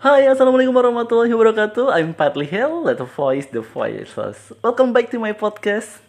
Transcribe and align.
Hai, 0.00 0.24
assalamualaikum 0.24 0.72
warahmatullahi 0.72 1.28
wabarakatuh. 1.28 1.92
I'm 1.92 2.16
Padli 2.16 2.48
Hill, 2.48 2.88
let 2.88 2.96
the 2.96 3.04
voice 3.04 3.44
the 3.52 3.60
voiceless. 3.60 4.48
Welcome 4.64 4.96
back 4.96 5.12
to 5.12 5.20
my 5.20 5.36
podcast. 5.36 6.00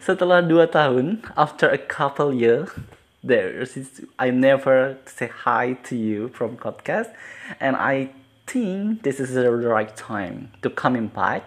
Setelah 0.00 0.40
dua 0.40 0.64
tahun, 0.64 1.20
after 1.36 1.68
a 1.68 1.76
couple 1.76 2.32
year, 2.32 2.72
there 3.20 3.52
is 3.60 3.76
I 4.16 4.32
never 4.32 4.96
say 5.04 5.28
hi 5.28 5.76
to 5.84 5.92
you 5.92 6.32
from 6.32 6.56
podcast, 6.56 7.12
and 7.60 7.76
I 7.76 8.16
think 8.48 9.04
this 9.04 9.20
is 9.20 9.36
the 9.36 9.52
right 9.52 9.92
time 9.92 10.48
to 10.64 10.72
coming 10.72 11.12
back 11.12 11.44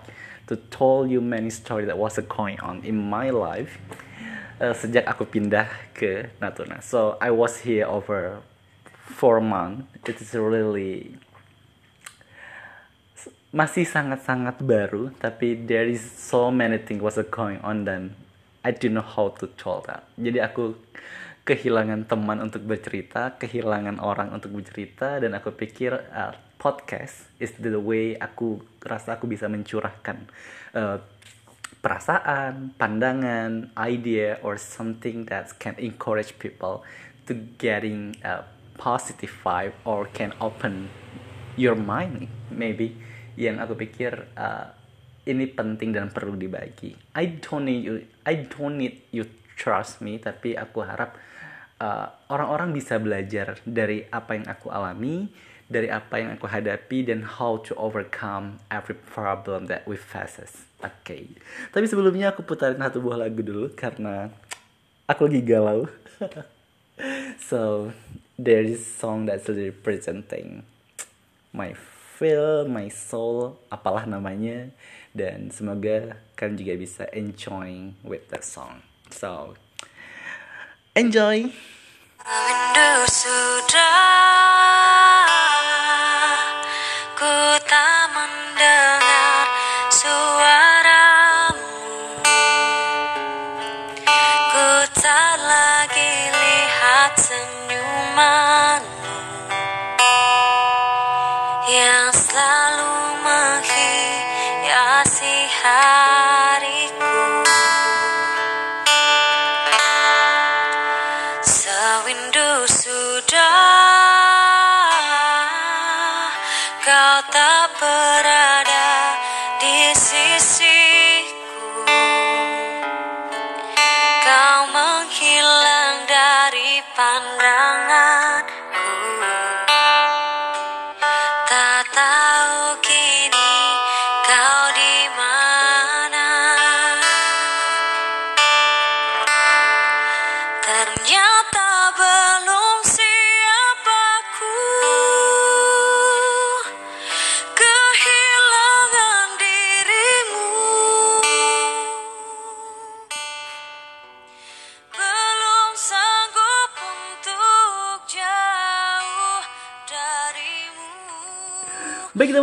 to 0.54 0.62
tell 0.70 1.10
you 1.10 1.18
many 1.18 1.50
story 1.50 1.90
that 1.90 1.98
was 1.98 2.22
going 2.30 2.62
on 2.62 2.86
in 2.86 3.02
my 3.02 3.34
life 3.34 3.82
uh, 4.62 4.78
sejak 4.78 5.10
aku 5.10 5.26
pindah 5.26 5.66
ke 5.98 6.30
Natuna. 6.38 6.86
So 6.86 7.18
I 7.18 7.34
was 7.34 7.66
here 7.66 7.90
over 7.90 8.46
four 9.02 9.42
months. 9.42 9.90
It 10.06 10.22
is 10.22 10.38
really 10.38 11.18
masih 13.52 13.84
sangat-sangat 13.84 14.64
baru 14.64 15.12
tapi 15.20 15.60
there 15.60 15.92
is 15.92 16.00
so 16.00 16.48
many 16.48 16.80
things 16.80 17.04
was 17.04 17.20
going 17.28 17.60
on 17.62 17.84
dan 17.84 18.16
I 18.64 18.72
don't 18.72 18.94
know 18.94 19.04
how 19.04 19.34
to 19.42 19.50
tell 19.58 19.82
that. 19.90 20.06
Jadi 20.22 20.38
aku 20.38 20.78
kehilangan 21.42 22.06
teman 22.06 22.38
untuk 22.38 22.62
bercerita 22.64 23.34
kehilangan 23.42 23.98
orang 23.98 24.30
untuk 24.30 24.54
bercerita 24.54 25.18
dan 25.18 25.34
aku 25.34 25.50
pikir 25.52 25.98
uh, 26.14 26.38
podcast 26.62 27.26
is 27.42 27.50
the 27.58 27.82
way 27.82 28.14
aku 28.14 28.62
rasa 28.86 29.18
aku 29.18 29.26
bisa 29.26 29.50
mencurahkan 29.50 30.30
uh, 30.78 31.02
perasaan 31.82 32.78
pandangan 32.78 33.74
idea 33.74 34.38
or 34.46 34.62
something 34.62 35.26
that 35.26 35.50
can 35.58 35.74
encourage 35.82 36.38
people 36.38 36.86
to 37.26 37.34
getting 37.58 38.14
a 38.22 38.46
positive 38.78 39.34
vibe 39.42 39.74
or 39.82 40.06
can 40.14 40.38
open 40.38 40.94
your 41.58 41.74
mind 41.74 42.30
maybe 42.54 42.94
yang 43.40 43.60
aku 43.60 43.78
pikir 43.80 44.32
uh, 44.36 44.74
ini 45.28 45.46
penting 45.50 45.94
dan 45.94 46.10
perlu 46.10 46.34
dibagi. 46.34 46.98
I 47.14 47.38
don't 47.40 47.70
need 47.70 47.82
you, 47.86 47.96
I 48.26 48.50
don't 48.50 48.78
need 48.82 49.06
you 49.14 49.30
trust 49.54 50.02
me, 50.02 50.18
tapi 50.18 50.58
aku 50.58 50.82
harap 50.82 51.14
uh, 51.78 52.10
orang-orang 52.34 52.74
uh, 52.74 52.76
bisa 52.76 52.98
belajar 52.98 53.62
dari 53.62 54.10
apa 54.10 54.34
yang 54.34 54.46
aku 54.50 54.74
alami, 54.74 55.30
dari 55.72 55.88
apa 55.88 56.20
yang 56.20 56.36
aku 56.36 56.50
hadapi 56.50 57.06
dan 57.08 57.24
how 57.40 57.62
to 57.62 57.78
overcome 57.78 58.60
every 58.74 58.98
problem 58.98 59.70
that 59.70 59.86
we 59.86 59.96
faces. 59.96 60.68
Oke. 60.82 61.06
Okay. 61.06 61.24
Tapi 61.70 61.86
sebelumnya 61.86 62.34
aku 62.34 62.42
putarin 62.42 62.82
satu 62.82 63.00
buah 63.00 63.22
lagu 63.22 63.46
dulu 63.46 63.70
karena 63.78 64.34
aku 65.06 65.30
lagi 65.30 65.42
galau. 65.46 65.86
so 67.50 67.94
there 68.42 68.66
is 68.66 68.82
song 68.82 69.30
that's 69.30 69.46
representing 69.46 70.66
my 71.54 71.78
feel 72.22 72.70
my 72.70 72.86
soul 72.86 73.58
apalah 73.74 74.06
namanya. 74.06 74.70
Dan 75.10 75.50
semoga 75.50 76.22
kalian 76.38 76.54
juga 76.54 76.74
bisa 76.78 77.04
enjoy 77.18 77.98
with 78.06 78.30
the 78.30 78.38
song. 78.46 78.86
So 79.10 79.58
enjoy 80.94 81.50
Baik 102.34 102.91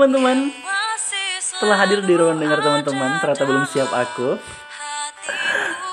teman-teman, 0.09 0.49
setelah 1.37 1.77
hadir 1.85 2.01
di 2.01 2.17
ruang 2.17 2.41
dengar 2.41 2.65
teman-teman, 2.65 3.21
ternyata 3.21 3.45
belum 3.45 3.69
siap 3.69 3.93
aku. 3.93 4.41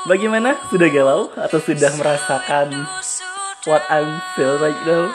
Bagaimana? 0.07 0.55
Sudah 0.71 0.87
galau 0.87 1.35
atau 1.35 1.59
sudah 1.59 1.91
merasakan 1.99 2.71
what 3.67 3.83
I 3.91 4.07
feel 4.39 4.55
right 4.55 4.79
now? 4.87 5.11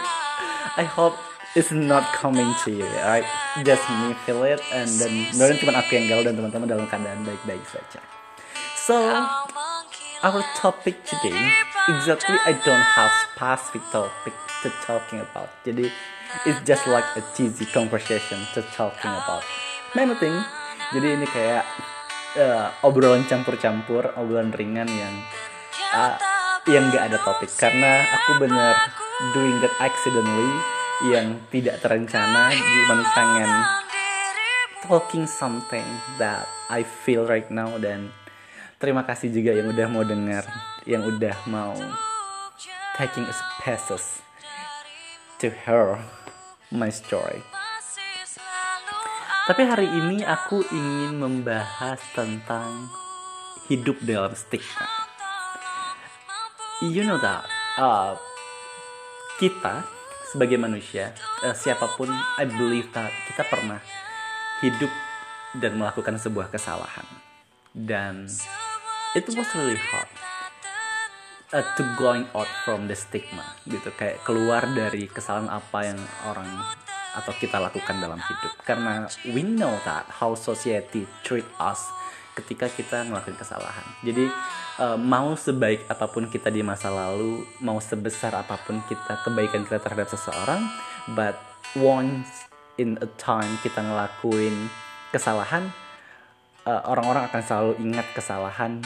I 0.76 0.84
hope 0.84 1.16
it's 1.56 1.72
not 1.72 2.12
coming 2.12 2.52
to 2.68 2.76
you, 2.76 2.84
right? 3.00 3.24
Just 3.64 3.88
me 3.88 4.12
feel 4.28 4.44
it, 4.44 4.60
and 4.68 4.92
then 5.00 5.56
cuma 5.56 5.80
aku 5.80 5.96
yang 5.96 6.12
galau 6.12 6.22
dan 6.28 6.36
teman-teman 6.36 6.68
dalam 6.68 6.84
keadaan 6.84 7.24
baik-baik 7.24 7.64
saja. 7.72 8.04
So, 8.76 9.00
our 10.22 10.44
topic 10.56 11.04
today, 11.04 11.50
exactly 11.88 12.36
I 12.44 12.52
don't 12.64 12.86
have 12.96 13.12
specific 13.32 13.82
topic 13.92 14.34
to 14.62 14.68
talking 14.84 15.20
about. 15.20 15.48
Jadi 15.64 15.88
it's 16.46 16.60
just 16.62 16.86
like 16.86 17.04
a 17.18 17.22
cheesy 17.34 17.66
conversation 17.66 18.38
to 18.54 18.62
talking 18.74 19.10
about 19.10 19.42
many 19.98 20.14
thing 20.22 20.34
jadi 20.94 21.18
ini 21.18 21.26
kayak 21.26 21.66
uh, 22.38 22.70
obrolan 22.86 23.26
campur-campur 23.26 24.14
obrolan 24.14 24.54
ringan 24.54 24.86
yang 24.86 25.14
uh, 25.90 26.14
yang 26.70 26.86
gak 26.94 27.10
ada 27.10 27.18
topik 27.26 27.50
karena 27.58 28.06
aku 28.14 28.38
bener 28.38 28.78
doing 29.34 29.58
that 29.58 29.74
accidentally 29.82 30.54
yang 31.10 31.40
tidak 31.50 31.82
terencana 31.82 32.54
cuma 32.54 33.02
pengen 33.16 33.50
talking 34.86 35.24
something 35.26 35.86
that 36.20 36.46
I 36.70 36.86
feel 36.86 37.26
right 37.26 37.48
now 37.50 37.74
dan 37.82 38.14
terima 38.80 39.04
kasih 39.04 39.28
juga 39.28 39.52
yang 39.52 39.68
udah 39.68 39.86
mau 39.92 40.00
dengar 40.00 40.44
yang 40.88 41.04
udah 41.04 41.36
mau 41.52 41.76
taking 42.96 43.28
spaces 43.28 44.24
to 45.36 45.52
her 45.68 46.00
my 46.72 46.88
story. 46.88 47.44
Tapi 49.44 49.62
hari 49.66 49.88
ini 49.90 50.24
aku 50.24 50.62
ingin 50.72 51.20
membahas 51.20 52.00
tentang 52.14 52.88
hidup 53.68 54.00
dalam 54.00 54.32
stigma. 54.32 54.86
You 56.80 57.04
know 57.04 57.20
that 57.20 57.44
uh, 57.76 58.16
kita 59.36 59.84
sebagai 60.30 60.56
manusia, 60.56 61.12
uh, 61.42 61.52
siapa 61.52 61.90
pun, 61.98 62.08
I 62.38 62.46
believe 62.46 62.88
that 62.94 63.10
kita 63.26 63.42
pernah 63.50 63.82
hidup 64.62 64.92
dan 65.58 65.74
melakukan 65.76 66.16
sebuah 66.22 66.54
kesalahan. 66.54 67.04
Dan 67.74 68.30
it 69.14 69.26
was 69.34 69.48
really 69.58 69.78
hard 69.90 70.10
uh, 71.50 71.66
to 71.74 71.82
going 71.98 72.26
out 72.34 72.46
from 72.62 72.86
the 72.86 72.94
stigma 72.94 73.42
gitu. 73.66 73.90
Kayak 73.98 74.22
keluar 74.22 74.62
dari 74.70 75.10
kesalahan 75.10 75.50
apa 75.50 75.78
yang 75.82 75.98
orang 76.30 76.46
atau 77.18 77.34
kita 77.34 77.58
lakukan 77.58 77.98
dalam 77.98 78.22
hidup. 78.22 78.52
Karena 78.62 79.10
we 79.34 79.42
know 79.42 79.74
that 79.82 80.06
how 80.06 80.38
society 80.38 81.10
treat 81.26 81.46
us 81.58 81.82
ketika 82.38 82.70
kita 82.70 83.02
ngelakuin 83.02 83.34
kesalahan. 83.34 83.82
Jadi 84.06 84.30
uh, 84.78 84.94
mau 84.94 85.34
sebaik 85.34 85.90
apa 85.90 86.06
pun 86.06 86.30
kita 86.30 86.48
di 86.48 86.62
masa 86.62 86.88
lalu 86.88 87.42
mau 87.58 87.82
sebesar 87.82 88.32
apa 88.38 88.54
pun 88.62 88.78
kita 88.86 89.18
kebaikan 89.26 89.66
kita 89.66 89.82
terhadap 89.82 90.06
seseorang 90.06 90.62
but 91.18 91.34
once 91.74 92.46
in 92.78 92.94
a 93.02 93.08
time 93.18 93.58
kita 93.60 93.82
ngelakuin 93.82 94.70
kesalahan 95.10 95.74
uh, 96.66 96.82
orang-orang 96.88 97.24
uh, 97.24 97.28
akan 97.30 97.42
selalu 97.44 97.72
ingat 97.80 98.06
kesalahan 98.12 98.82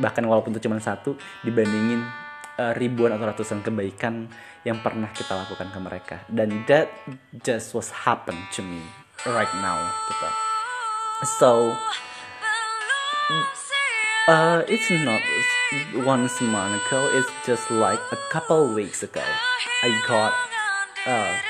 bahkan 0.00 0.24
walaupun 0.24 0.56
itu 0.56 0.64
cuma 0.64 0.80
satu 0.80 1.18
dibandingin 1.44 2.00
uh, 2.56 2.72
ribuan 2.72 3.12
atau 3.12 3.28
ratusan 3.28 3.60
kebaikan 3.60 4.28
yang 4.64 4.80
pernah 4.80 5.12
kita 5.12 5.36
lakukan 5.36 5.68
ke 5.68 5.78
mereka. 5.80 6.16
Dan 6.28 6.64
that 6.68 6.88
just 7.44 7.76
was 7.76 7.92
happen 7.92 8.36
to 8.56 8.64
me 8.64 8.80
right 9.28 9.50
now 9.60 9.76
gitu. 10.08 10.28
So 11.40 11.76
uh, 14.28 14.64
it's 14.64 14.88
not 14.88 15.20
one 16.04 16.28
month 16.48 16.80
ago 16.88 17.00
it's 17.12 17.28
just 17.44 17.68
like 17.68 18.00
a 18.12 18.18
couple 18.32 18.72
weeks 18.72 19.04
ago 19.04 19.24
I 19.84 19.92
got 20.08 20.32
a 21.04 21.49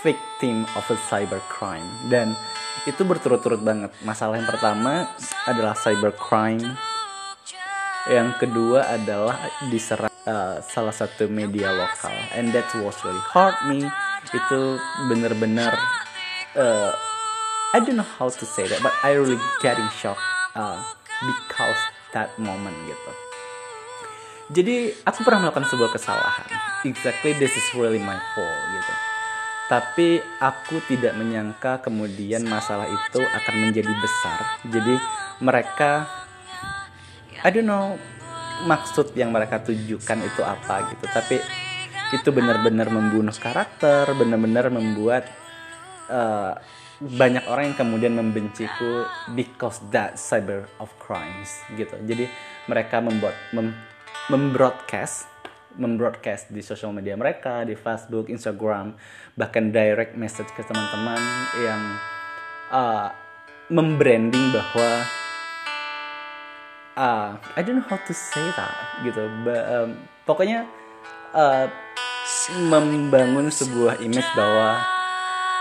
victim 0.00 0.64
of 0.76 0.84
a 0.88 0.96
cyber 1.08 1.40
crime 1.52 1.86
dan 2.08 2.32
itu 2.88 3.04
berturut-turut 3.04 3.60
banget. 3.60 3.92
Masalah 4.04 4.40
yang 4.40 4.48
pertama 4.48 5.08
adalah 5.44 5.76
cyber 5.76 6.16
crime 6.16 6.64
yang 8.08 8.32
kedua 8.40 8.96
adalah 8.96 9.36
diserang 9.68 10.08
uh, 10.24 10.56
salah 10.64 10.94
satu 10.94 11.28
media 11.28 11.68
lokal. 11.68 12.12
And 12.32 12.48
that 12.56 12.68
was 12.80 12.96
really 13.04 13.20
hard 13.28 13.56
me. 13.68 13.84
Itu 14.32 14.80
bener-bener 15.12 15.76
uh, 16.56 16.92
I 17.70 17.78
don't 17.84 18.00
know 18.00 18.10
how 18.18 18.32
to 18.32 18.44
say 18.48 18.66
that 18.66 18.80
but 18.80 18.92
I 19.04 19.14
really 19.16 19.40
getting 19.60 19.88
shocked 20.00 20.24
uh, 20.56 20.80
because 21.20 21.80
that 22.16 22.32
moment 22.40 22.76
gitu. 22.88 23.12
Jadi 24.50 24.90
aku 25.06 25.22
pernah 25.22 25.46
melakukan 25.46 25.68
sebuah 25.70 25.94
kesalahan. 25.94 26.48
Exactly 26.88 27.36
this 27.36 27.52
is 27.54 27.66
really 27.76 28.00
my 28.00 28.18
fault 28.34 28.64
gitu 28.72 29.09
tapi 29.70 30.18
aku 30.42 30.82
tidak 30.90 31.14
menyangka 31.14 31.78
kemudian 31.78 32.42
masalah 32.42 32.90
itu 32.90 33.22
akan 33.22 33.54
menjadi 33.70 33.94
besar. 34.02 34.38
Jadi 34.66 34.94
mereka 35.38 36.10
I 37.46 37.54
don't 37.54 37.70
know 37.70 37.94
maksud 38.66 39.14
yang 39.14 39.30
mereka 39.30 39.62
tujukan 39.62 40.18
itu 40.26 40.42
apa 40.42 40.90
gitu. 40.90 41.06
Tapi 41.06 41.38
itu 42.10 42.28
benar-benar 42.34 42.90
membunuh 42.90 43.30
karakter 43.30 44.10
benar-benar 44.18 44.74
membuat 44.74 45.30
uh, 46.10 46.58
banyak 46.98 47.46
orang 47.46 47.70
yang 47.70 47.78
kemudian 47.78 48.12
membenciku 48.18 49.06
because 49.38 49.78
that 49.94 50.18
cyber 50.18 50.66
of 50.82 50.90
crimes 50.98 51.62
gitu. 51.78 51.94
Jadi 52.10 52.26
mereka 52.66 52.98
membuat 52.98 53.38
mem, 53.54 53.70
membroadcast 54.26 55.29
membroadcast 55.78 56.50
di 56.50 56.62
sosial 56.64 56.90
media 56.90 57.14
mereka 57.14 57.62
di 57.62 57.78
Facebook 57.78 58.26
Instagram 58.26 58.94
bahkan 59.38 59.70
direct 59.70 60.18
message 60.18 60.50
ke 60.56 60.62
teman-teman 60.66 61.22
yang 61.62 61.82
uh, 62.74 63.08
membranding 63.70 64.50
bahwa 64.50 64.90
uh, 66.98 67.30
I 67.54 67.60
don't 67.62 67.78
know 67.78 67.86
how 67.86 68.00
to 68.02 68.14
say 68.14 68.46
that 68.58 68.74
gitu. 69.06 69.22
But, 69.46 69.62
um, 69.70 69.90
pokoknya 70.26 70.66
uh, 71.34 71.66
membangun 72.70 73.50
sebuah 73.50 74.02
image 74.02 74.26
bahwa 74.34 74.82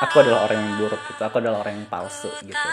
aku 0.04 0.26
adalah 0.26 0.50
orang 0.50 0.58
yang 0.58 0.74
buruk 0.80 1.02
gitu 1.12 1.22
aku 1.22 1.38
adalah 1.42 1.62
orang 1.66 1.84
yang 1.84 1.88
palsu 1.90 2.30
gitu. 2.42 2.70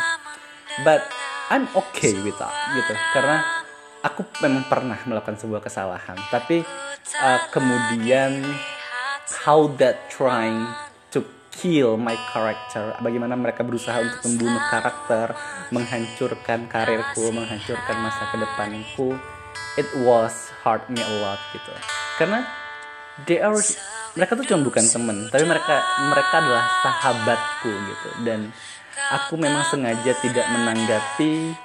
But 0.84 1.04
I'm 1.52 1.70
okay 1.72 2.12
with 2.26 2.36
that 2.42 2.54
gitu 2.74 2.94
karena 3.14 3.65
aku 4.06 4.22
memang 4.46 4.70
pernah 4.70 4.98
melakukan 5.02 5.34
sebuah 5.34 5.66
kesalahan 5.66 6.14
tapi 6.30 6.62
uh, 7.18 7.40
kemudian 7.50 8.46
how 9.42 9.66
that 9.74 10.06
trying 10.06 10.62
kill 11.56 11.96
my 11.96 12.12
character 12.28 12.92
bagaimana 13.00 13.32
mereka 13.32 13.64
berusaha 13.64 14.04
untuk 14.04 14.20
membunuh 14.28 14.60
karakter 14.68 15.32
menghancurkan 15.72 16.68
karirku 16.68 17.32
menghancurkan 17.32 17.96
masa 18.04 18.28
kedepanku 18.28 19.16
it 19.80 19.88
was 20.04 20.52
hard 20.60 20.84
me 20.92 21.00
a 21.00 21.14
lot 21.24 21.40
gitu. 21.56 21.72
Karena 22.20 22.44
they 23.24 23.40
are 23.40 23.56
mereka 24.16 24.36
tuh 24.36 24.44
cuma 24.48 24.60
bukan 24.64 24.84
temen 24.84 25.16
tapi 25.32 25.44
mereka 25.48 25.80
mereka 26.12 26.34
adalah 26.44 26.64
sahabatku 26.84 27.72
gitu. 27.72 28.08
Dan 28.24 28.52
aku 29.12 29.40
memang 29.40 29.64
sengaja 29.68 30.12
tidak 30.20 30.46
menanggapi 30.52 31.56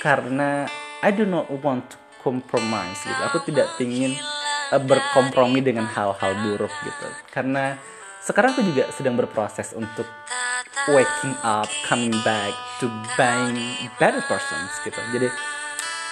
karena 0.00 0.68
I 1.04 1.10
do 1.12 1.28
not 1.28 1.52
want 1.62 1.92
to 1.92 1.96
compromise 2.24 2.98
gitu. 3.04 3.22
Aku 3.30 3.38
tidak 3.46 3.70
ingin 3.78 4.16
uh, 4.74 4.82
berkompromi 4.82 5.62
dengan 5.62 5.86
hal-hal 5.86 6.32
buruk 6.42 6.72
gitu. 6.82 7.06
Karena 7.30 7.78
sekarang 8.26 8.58
aku 8.58 8.62
juga 8.66 8.90
sedang 8.90 9.14
berproses 9.14 9.70
untuk 9.76 10.08
waking 10.90 11.36
up, 11.46 11.70
coming 11.86 12.14
back 12.26 12.50
to 12.82 12.90
being 13.14 13.58
better 14.02 14.18
persons 14.26 14.72
gitu. 14.82 14.98
Jadi 15.14 15.30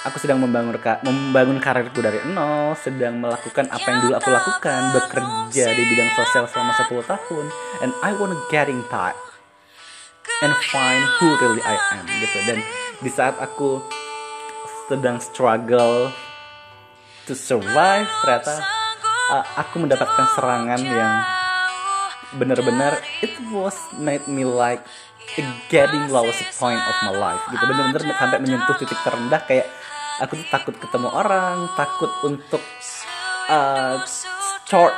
aku 0.06 0.22
sedang 0.22 0.38
membangun 0.38 0.78
membangun 1.02 1.58
karirku 1.58 1.98
dari 1.98 2.22
nol, 2.30 2.78
sedang 2.78 3.18
melakukan 3.18 3.66
apa 3.72 3.86
yang 3.88 3.98
dulu 4.06 4.14
aku 4.14 4.30
lakukan, 4.30 4.80
bekerja 4.94 5.74
di 5.74 5.82
bidang 5.82 6.10
sosial 6.14 6.44
selama 6.46 6.72
10 6.76 7.02
tahun, 7.02 7.44
and 7.82 7.90
I 8.06 8.14
wanna 8.14 8.38
getting 8.52 8.84
back 8.92 9.18
and 10.42 10.52
find 10.70 11.02
who 11.20 11.34
really 11.40 11.62
I 11.64 11.76
am 11.96 12.04
gitu. 12.08 12.38
Dan 12.48 12.58
di 13.00 13.10
saat 13.10 13.36
aku 13.38 13.80
sedang 14.88 15.20
struggle 15.20 16.12
to 17.24 17.32
survive, 17.32 18.08
ternyata 18.24 18.60
uh, 19.32 19.44
aku 19.60 19.80
mendapatkan 19.80 20.26
serangan 20.36 20.82
yang 20.84 21.14
bener-bener 22.34 22.98
it 23.22 23.34
was 23.54 23.78
made 23.94 24.26
me 24.26 24.42
like 24.42 24.82
getting 25.70 26.10
lowest 26.10 26.42
point 26.58 26.82
of 26.82 26.96
my 27.06 27.14
life 27.14 27.42
gitu 27.48 27.62
bener-bener 27.64 28.02
sampai 28.18 28.38
menyentuh 28.42 28.74
titik 28.76 28.98
terendah 29.06 29.40
kayak 29.46 29.70
aku 30.18 30.38
tuh 30.42 30.48
takut 30.50 30.74
ketemu 30.76 31.08
orang 31.14 31.70
takut 31.78 32.10
untuk 32.26 32.62
uh, 33.48 34.02
start 34.04 34.94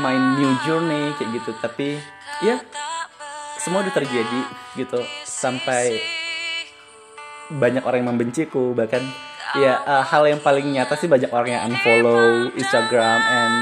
my 0.00 0.16
new 0.40 0.48
journey 0.64 1.12
kayak 1.20 1.30
gitu 1.36 1.50
tapi 1.60 2.00
ya 2.40 2.56
semua 3.64 3.80
udah 3.80 3.94
terjadi 3.96 4.40
gitu. 4.76 5.00
Sampai 5.24 6.04
banyak 7.48 7.80
orang 7.84 8.04
yang 8.04 8.10
membenciku 8.12 8.76
bahkan 8.76 9.00
ya 9.56 9.80
uh, 9.84 10.04
hal 10.04 10.28
yang 10.28 10.40
paling 10.40 10.68
nyata 10.68 10.96
sih 11.00 11.08
banyak 11.08 11.32
orang 11.32 11.56
yang 11.56 11.62
unfollow 11.72 12.52
Instagram 12.56 13.20
and 13.24 13.54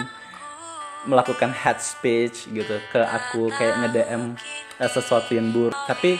melakukan 1.06 1.50
head 1.50 1.82
speech 1.82 2.46
gitu 2.54 2.78
ke 2.94 3.02
aku 3.02 3.50
kayak 3.54 3.78
nge-DM 3.86 4.34
uh, 4.82 4.90
sesuatu 4.90 5.30
yang 5.38 5.54
buruk. 5.54 5.78
Tapi 5.86 6.18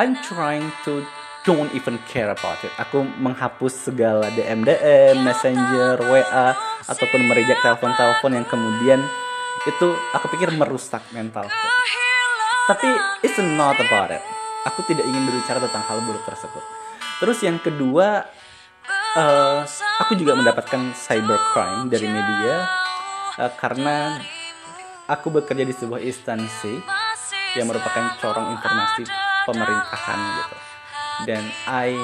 I'm 0.00 0.16
trying 0.24 0.72
to 0.88 1.04
don't 1.44 1.72
even 1.76 2.00
care 2.08 2.32
about 2.32 2.60
it. 2.64 2.72
Aku 2.80 3.04
menghapus 3.04 3.92
segala 3.92 4.28
DM 4.32 4.64
DM 4.64 5.24
messenger 5.24 6.00
WA 6.08 6.56
ataupun 6.88 7.20
mereject 7.28 7.60
telepon-telepon 7.64 8.32
yang 8.32 8.46
kemudian 8.48 9.00
itu 9.66 9.88
aku 10.14 10.30
pikir 10.32 10.54
merusak 10.54 11.02
mentalku 11.12 11.52
tapi 12.68 12.84
it's 13.24 13.40
not 13.56 13.80
about 13.80 14.12
it. 14.12 14.20
Aku 14.68 14.84
tidak 14.84 15.08
ingin 15.08 15.24
berbicara 15.24 15.64
tentang 15.64 15.80
hal 15.88 16.04
buruk 16.04 16.20
tersebut. 16.28 16.60
Terus 17.24 17.40
yang 17.40 17.56
kedua 17.56 18.28
uh, 19.16 19.64
aku 20.04 20.12
juga 20.20 20.36
mendapatkan 20.36 20.92
cybercrime 20.92 21.88
dari 21.88 22.06
media 22.12 22.68
uh, 23.40 23.52
karena 23.56 24.20
aku 25.08 25.32
bekerja 25.32 25.64
di 25.64 25.72
sebuah 25.72 26.04
instansi 26.04 26.84
yang 27.56 27.72
merupakan 27.72 28.12
corong 28.20 28.52
informasi 28.52 29.08
pemerintahan 29.48 30.20
gitu. 30.44 30.56
Dan 31.24 31.42
I 31.64 31.96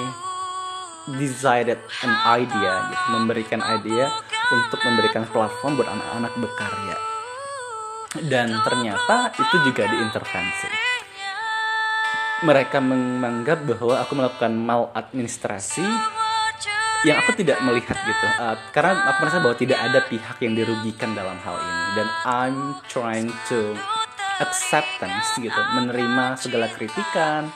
decided 1.20 1.78
an 2.00 2.12
idea 2.40 2.72
gitu 2.88 3.04
memberikan 3.12 3.60
idea 3.60 4.08
untuk 4.48 4.80
memberikan 4.80 5.28
platform 5.28 5.76
buat 5.76 5.88
anak-anak 5.92 6.32
berkarya 6.40 7.13
dan 8.22 8.54
ternyata 8.62 9.34
itu 9.34 9.56
juga 9.66 9.90
diintervensi. 9.90 10.70
Mereka 12.44 12.78
menganggap 12.78 13.64
bahwa 13.64 13.94
aku 14.04 14.12
melakukan 14.14 14.52
maladministrasi 14.54 15.86
yang 17.08 17.16
aku 17.20 17.36
tidak 17.36 17.58
melihat 17.64 17.96
gitu. 18.04 18.26
Uh, 18.38 18.56
karena 18.70 19.10
aku 19.12 19.18
merasa 19.24 19.38
bahwa 19.40 19.56
tidak 19.56 19.78
ada 19.80 20.00
pihak 20.06 20.36
yang 20.44 20.54
dirugikan 20.56 21.16
dalam 21.16 21.36
hal 21.40 21.56
ini. 21.56 21.82
Dan 21.96 22.08
I'm 22.28 22.58
trying 22.86 23.32
to 23.48 23.74
acceptance 24.40 25.34
gitu. 25.40 25.60
Menerima 25.74 26.36
segala 26.36 26.68
kritikan 26.70 27.48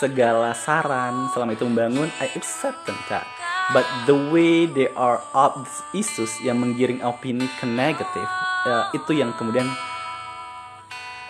segala 0.00 0.56
saran. 0.56 1.28
Selama 1.36 1.52
itu 1.52 1.64
membangun 1.68 2.08
I 2.20 2.32
accept 2.32 2.88
that 3.12 3.28
but 3.70 3.86
the 4.06 4.18
way 4.34 4.66
they 4.66 4.90
are 4.98 5.22
up 5.30 5.54
issues 5.94 6.30
yang 6.42 6.58
menggiring 6.58 6.98
opini 7.06 7.46
ke 7.58 7.66
negatif 7.66 8.26
uh, 8.66 8.90
itu 8.90 9.14
yang 9.14 9.30
kemudian 9.38 9.66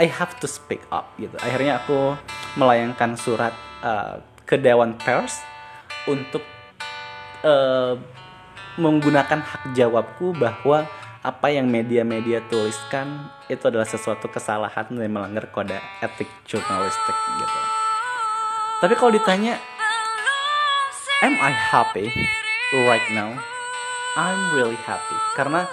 I 0.01 0.09
have 0.09 0.41
to 0.41 0.49
speak 0.49 0.81
up 0.89 1.13
gitu 1.21 1.37
akhirnya 1.37 1.85
aku 1.85 2.17
melayangkan 2.57 3.21
surat 3.21 3.53
uh, 3.85 4.25
ke 4.49 4.57
Dewan 4.57 4.97
Pers 4.97 5.45
untuk 6.09 6.41
uh, 7.45 8.01
menggunakan 8.81 9.45
hak 9.45 9.77
jawabku 9.77 10.33
bahwa 10.41 10.89
apa 11.21 11.53
yang 11.53 11.69
media-media 11.69 12.41
tuliskan 12.49 13.29
itu 13.53 13.61
adalah 13.69 13.85
sesuatu 13.85 14.25
kesalahan 14.33 14.89
dan 14.89 15.11
melanggar 15.13 15.53
kode 15.53 15.77
etik 16.01 16.33
jurnalistik 16.49 17.17
gitu. 17.37 17.61
Tapi 18.81 18.97
kalau 18.97 19.13
ditanya, 19.13 19.61
am 21.21 21.37
I 21.37 21.53
happy 21.53 22.09
right 22.89 23.05
now? 23.13 23.37
I'm 24.17 24.57
really 24.57 24.81
happy 24.89 25.17
karena 25.37 25.69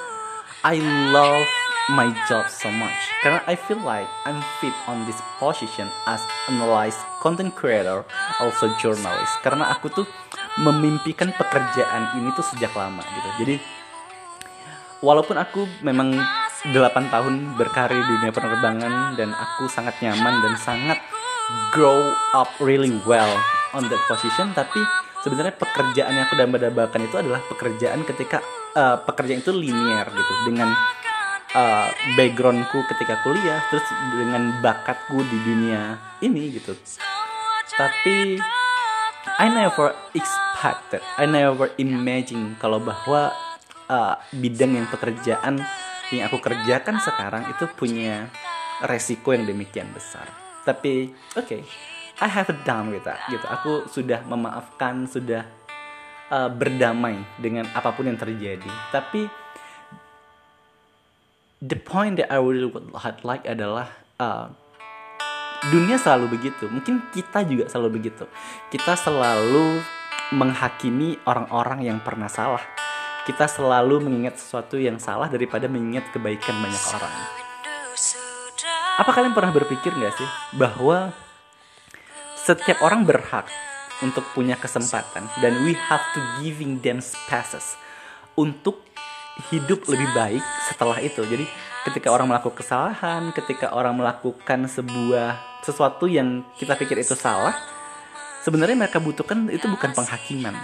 I 0.67 0.83
love 1.15 1.47
my 1.87 2.11
job 2.27 2.51
so 2.51 2.67
much. 2.67 2.95
Karena 3.23 3.39
I 3.47 3.55
feel 3.55 3.79
like 3.79 4.07
I'm 4.27 4.43
fit 4.59 4.75
on 4.91 5.07
this 5.07 5.19
position 5.39 5.87
as 6.03 6.19
analyst, 6.51 6.99
content 7.23 7.55
creator, 7.55 8.03
also 8.43 8.67
journalist. 8.79 9.39
Karena 9.43 9.71
aku 9.71 9.87
tuh 9.91 10.07
memimpikan 10.59 11.31
pekerjaan 11.31 12.17
ini 12.19 12.33
tuh 12.35 12.43
sejak 12.43 12.73
lama 12.75 13.03
gitu. 13.03 13.29
Jadi 13.45 13.55
walaupun 14.99 15.37
aku 15.37 15.63
memang 15.85 16.17
8 16.65 16.73
tahun 17.13 17.55
berkarir 17.55 18.01
di 18.01 18.13
dunia 18.19 18.33
penerbangan 18.33 19.13
dan 19.15 19.31
aku 19.31 19.69
sangat 19.69 19.95
nyaman 20.01 20.41
dan 20.41 20.53
sangat 20.57 20.99
grow 21.71 22.01
up 22.35 22.49
really 22.59 22.91
well 23.05 23.29
on 23.77 23.85
that 23.87 24.01
position 24.09 24.51
tapi 24.57 24.81
sebenarnya 25.21 25.53
pekerjaan 25.55 26.11
yang 26.17 26.25
aku 26.25 26.35
dambakan 26.35 27.01
itu 27.05 27.15
adalah 27.15 27.39
pekerjaan 27.45 28.01
ketika 28.03 28.41
uh, 28.73 28.97
pekerjaan 29.05 29.39
itu 29.39 29.53
linear 29.53 30.09
gitu. 30.09 30.33
Dengan 30.49 30.73
uh, 31.57 31.89
backgroundku 32.13 32.85
ketika 32.93 33.17
kuliah 33.25 33.65
terus 33.73 33.85
dengan 34.13 34.61
bakatku 34.61 35.17
di 35.25 35.37
dunia 35.41 35.97
ini 36.21 36.53
gitu. 36.53 36.77
Tapi 37.73 38.37
I 39.37 39.47
never 39.49 39.93
expected 40.13 41.01
I 41.17 41.25
never 41.25 41.73
imagine 41.77 42.57
kalau 42.61 42.81
bahwa 42.81 43.33
uh, 43.89 44.15
bidang 44.33 44.77
yang 44.77 44.87
pekerjaan 44.89 45.61
yang 46.13 46.23
aku 46.31 46.39
kerjakan 46.39 47.03
sekarang 47.03 47.43
itu 47.51 47.67
punya 47.75 48.31
resiko 48.85 49.33
yang 49.33 49.43
demikian 49.49 49.89
besar. 49.91 50.29
Tapi 50.63 51.11
oke 51.35 51.43
okay, 51.43 51.61
I 52.23 52.29
have 52.31 52.49
done 52.63 52.93
with 52.93 53.03
that 53.03 53.21
gitu. 53.27 53.43
Aku 53.45 53.85
sudah 53.91 54.23
memaafkan 54.25 55.05
sudah 55.05 55.43
uh, 56.31 56.49
berdamai 56.49 57.19
dengan 57.37 57.67
apa 57.75 57.91
pun 57.91 58.07
yang 58.07 58.19
terjadi. 58.19 58.71
Tapi 58.89 59.27
the 61.61 61.77
point 61.77 62.21
that 62.21 62.29
I 62.29 62.37
really 62.37 62.69
would 62.69 62.93
like 63.25 63.45
adalah 63.49 63.89
uh, 64.21 64.49
dunia 65.73 65.97
selalu 65.97 66.37
begitu. 66.37 66.69
Mungkin 66.69 67.09
kita 67.09 67.41
juga 67.45 67.65
selalu 67.65 68.01
begitu. 68.01 68.29
Kita 68.69 68.93
selalu 68.93 69.81
menghakimi 70.37 71.17
orang-orang 71.25 71.87
yang 71.87 71.97
pernah 72.03 72.29
salah. 72.29 72.61
Kita 73.25 73.49
selalu 73.49 74.07
mengingat 74.07 74.39
sesuatu 74.39 74.79
yang 74.79 75.01
salah 75.01 75.27
daripada 75.27 75.67
mengingat 75.67 76.07
kebaikan 76.15 76.55
banyak 76.63 76.83
orang. 76.95 77.15
Apa 78.97 79.11
kalian 79.13 79.35
pernah 79.35 79.53
berpikir 79.53 79.93
gak 79.93 80.15
sih 80.15 80.29
bahwa 80.57 81.11
setiap 82.39 82.79
orang 82.79 83.03
berhak 83.03 83.45
untuk 83.99 84.23
punya 84.31 84.55
kesempatan 84.55 85.27
dan 85.43 85.53
we 85.67 85.75
have 85.75 86.01
to 86.15 86.21
giving 86.39 86.79
them 86.79 87.03
spaces 87.03 87.75
untuk 88.39 88.86
hidup 89.53 89.85
lebih 89.87 90.09
baik 90.13 90.43
setelah 90.69 90.97
itu. 90.99 91.21
Jadi 91.23 91.45
ketika 91.87 92.11
orang 92.11 92.27
melakukan 92.27 92.59
kesalahan, 92.59 93.31
ketika 93.31 93.71
orang 93.71 93.95
melakukan 93.95 94.67
sebuah 94.67 95.61
sesuatu 95.63 96.09
yang 96.09 96.43
kita 96.57 96.75
pikir 96.75 96.99
itu 96.99 97.13
salah, 97.13 97.55
sebenarnya 98.43 98.75
mereka 98.75 98.97
butuhkan 98.99 99.47
itu 99.53 99.65
bukan 99.69 99.93
penghakiman. 99.93 100.55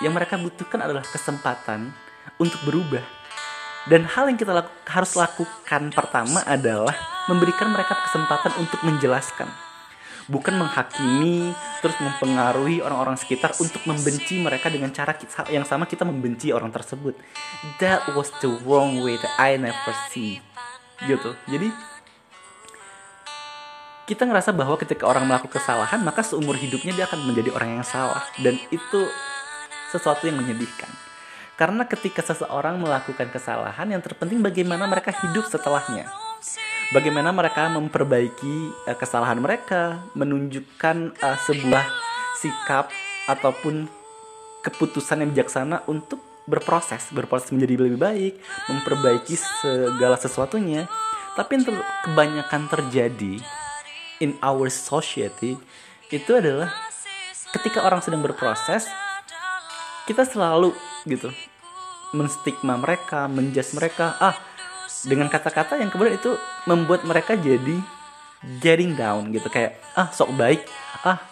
Yang 0.00 0.12
mereka 0.12 0.34
butuhkan 0.36 0.80
adalah 0.84 1.04
kesempatan 1.04 1.92
untuk 2.36 2.60
berubah. 2.68 3.04
Dan 3.86 4.02
hal 4.02 4.26
yang 4.26 4.38
kita 4.38 4.50
laku, 4.50 4.72
harus 4.90 5.14
lakukan 5.14 5.94
pertama 5.94 6.42
adalah 6.42 6.94
memberikan 7.30 7.70
mereka 7.70 7.94
kesempatan 8.06 8.50
untuk 8.58 8.82
menjelaskan 8.82 9.65
bukan 10.26 10.58
menghakimi 10.58 11.54
terus 11.78 11.94
mempengaruhi 12.02 12.82
orang-orang 12.82 13.14
sekitar 13.14 13.54
untuk 13.62 13.82
membenci 13.86 14.42
mereka 14.42 14.66
dengan 14.66 14.90
cara 14.90 15.14
yang 15.50 15.62
sama 15.62 15.86
kita 15.86 16.02
membenci 16.02 16.50
orang 16.50 16.74
tersebut. 16.74 17.14
That 17.78 18.10
was 18.14 18.30
the 18.42 18.50
wrong 18.66 18.98
way 19.06 19.14
that 19.18 19.34
I 19.38 19.54
never 19.54 19.94
see. 20.10 20.42
Gitu. 21.06 21.30
Jadi 21.46 21.70
kita 24.06 24.22
ngerasa 24.26 24.54
bahwa 24.54 24.78
ketika 24.78 25.06
orang 25.06 25.26
melakukan 25.26 25.62
kesalahan 25.62 26.02
maka 26.02 26.22
seumur 26.22 26.54
hidupnya 26.58 26.94
dia 26.94 27.04
akan 27.06 27.26
menjadi 27.26 27.54
orang 27.54 27.82
yang 27.82 27.86
salah. 27.86 28.26
Dan 28.42 28.58
itu 28.74 29.00
sesuatu 29.94 30.26
yang 30.26 30.42
menyedihkan. 30.42 30.90
Karena 31.56 31.88
ketika 31.88 32.20
seseorang 32.20 32.76
melakukan 32.76 33.32
kesalahan 33.32 33.88
yang 33.88 34.02
terpenting 34.04 34.44
bagaimana 34.44 34.84
mereka 34.84 35.08
hidup 35.24 35.48
setelahnya 35.48 36.25
bagaimana 36.94 37.34
mereka 37.34 37.66
memperbaiki 37.72 38.86
uh, 38.86 38.96
kesalahan 38.96 39.38
mereka, 39.38 40.02
menunjukkan 40.14 41.16
uh, 41.18 41.38
sebuah 41.46 41.84
sikap 42.38 42.92
ataupun 43.26 43.90
keputusan 44.62 45.22
yang 45.22 45.30
bijaksana 45.34 45.86
untuk 45.86 46.22
berproses, 46.46 47.10
berproses 47.10 47.50
menjadi 47.50 47.86
lebih 47.86 47.98
baik, 47.98 48.34
memperbaiki 48.70 49.34
segala 49.34 50.14
sesuatunya. 50.18 50.86
Tapi 51.34 51.50
yang 51.58 51.64
ter 51.68 51.76
kebanyakan 52.06 52.62
terjadi 52.70 53.34
in 54.24 54.38
our 54.40 54.72
society 54.72 55.58
itu 56.08 56.30
adalah 56.32 56.72
ketika 57.52 57.84
orang 57.84 58.00
sedang 58.00 58.22
berproses, 58.24 58.88
kita 60.06 60.22
selalu 60.22 60.72
gitu 61.04 61.28
menstigma 62.14 62.78
mereka, 62.78 63.26
menjudge 63.26 63.74
mereka, 63.74 64.14
ah 64.22 64.38
dengan 65.06 65.30
kata-kata 65.30 65.78
yang 65.78 65.90
kemudian 65.90 66.18
itu 66.18 66.34
membuat 66.66 67.06
mereka 67.06 67.34
jadi 67.38 67.78
getting 68.62 68.94
down 68.94 69.30
gitu. 69.30 69.46
Kayak 69.50 69.78
ah 69.98 70.10
sok 70.10 70.34
baik. 70.34 70.64
Ah 71.06 71.22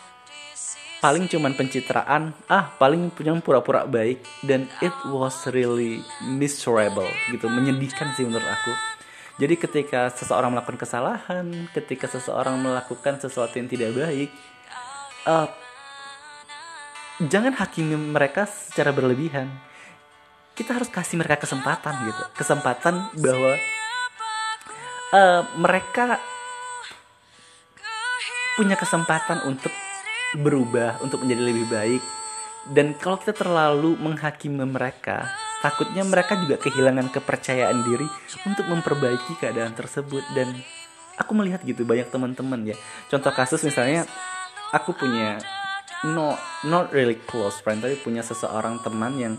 paling 1.03 1.29
cuman 1.29 1.53
pencitraan. 1.55 2.35
Ah 2.47 2.73
paling 2.77 3.11
punya 3.15 3.35
pura-pura 3.39 3.87
baik. 3.87 4.23
Dan 4.43 4.71
it 4.83 4.95
was 5.11 5.47
really 5.51 6.03
miserable 6.25 7.09
gitu. 7.31 7.47
Menyedihkan 7.51 8.15
sih 8.15 8.27
menurut 8.27 8.47
aku. 8.47 8.73
Jadi 9.35 9.59
ketika 9.59 10.15
seseorang 10.15 10.55
melakukan 10.55 10.79
kesalahan 10.79 11.67
ketika 11.75 12.07
seseorang 12.07 12.55
melakukan 12.55 13.19
sesuatu 13.19 13.59
yang 13.59 13.67
tidak 13.67 13.91
baik 13.91 14.31
uh, 15.27 15.49
jangan 17.21 17.57
hakimi 17.57 17.97
mereka 17.97 18.47
secara 18.47 18.93
berlebihan 18.93 19.49
kita 20.55 20.79
harus 20.79 20.89
kasih 20.91 21.19
mereka 21.19 21.43
kesempatan 21.43 21.95
gitu. 22.07 22.23
Kesempatan 22.39 23.11
bahwa 23.19 23.53
uh, 25.11 25.43
mereka 25.59 26.19
punya 28.55 28.79
kesempatan 28.79 29.43
untuk 29.51 29.75
berubah 30.39 31.03
untuk 31.03 31.27
menjadi 31.27 31.43
lebih 31.43 31.67
baik. 31.71 32.03
Dan 32.71 32.97
kalau 32.97 33.21
kita 33.21 33.37
terlalu 33.37 33.99
menghakimi 34.01 34.65
mereka 34.65 35.29
takutnya 35.61 36.05
mereka 36.05 36.37
juga 36.37 36.61
kehilangan 36.61 37.09
kepercayaan 37.09 37.89
diri 37.89 38.05
untuk 38.47 38.65
memperbaiki 38.71 39.37
keadaan 39.43 39.75
tersebut. 39.75 40.23
Dan 40.33 40.55
aku 41.19 41.35
melihat 41.35 41.61
gitu 41.67 41.83
banyak 41.83 42.09
teman-teman 42.09 42.73
ya. 42.73 42.77
Contoh 43.11 43.35
kasus 43.35 43.61
misalnya 43.67 44.07
aku 44.71 44.95
punya 44.95 45.43
no 46.05 46.37
not 46.69 46.93
really 46.93 47.17
close 47.17 47.59
friend 47.65 47.81
tapi 47.81 47.97
punya 47.97 48.21
seseorang 48.21 48.77
teman 48.85 49.17
yang 49.17 49.35